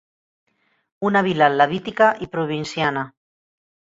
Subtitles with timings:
[1.09, 3.03] Una vila levítica i provinciana.